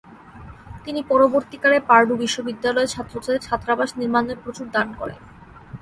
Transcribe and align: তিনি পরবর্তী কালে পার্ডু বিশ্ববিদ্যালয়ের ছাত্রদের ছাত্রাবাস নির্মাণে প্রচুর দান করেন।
তিনি 0.85 1.01
পরবর্তী 1.03 1.57
কালে 1.57 1.77
পার্ডু 1.89 2.13
বিশ্ববিদ্যালয়ের 2.17 2.91
ছাত্রদের 2.93 3.37
ছাত্রাবাস 3.39 3.89
নির্মাণে 3.99 4.33
প্রচুর 4.43 4.67
দান 4.75 4.87
করেন। 4.99 5.19